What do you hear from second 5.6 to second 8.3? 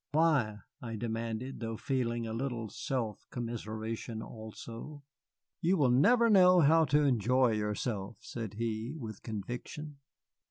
"You will never know how to enjoy yourself,"